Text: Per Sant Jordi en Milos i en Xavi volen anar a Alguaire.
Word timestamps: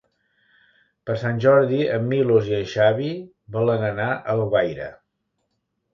Per 1.09 1.17
Sant 1.23 1.41
Jordi 1.43 1.81
en 1.97 2.09
Milos 2.13 2.49
i 2.53 2.57
en 2.61 2.65
Xavi 2.73 3.11
volen 3.59 3.89
anar 3.93 4.11
a 4.15 4.19
Alguaire. 4.37 4.93